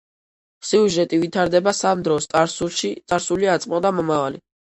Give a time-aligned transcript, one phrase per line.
[0.69, 4.43] სიუჟეტი ვითარდება სამ დროში: წარსული, აწმყო და მომავალი.